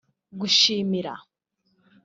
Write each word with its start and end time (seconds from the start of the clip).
gushimira 0.39 1.13